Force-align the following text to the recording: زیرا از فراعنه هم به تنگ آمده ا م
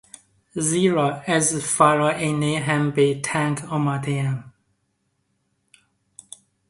زیرا 0.55 1.11
از 1.27 1.55
فراعنه 1.55 2.59
هم 2.59 2.91
به 2.91 3.21
تنگ 3.21 3.59
آمده 3.65 4.11
ا 4.21 4.31
م 4.31 4.43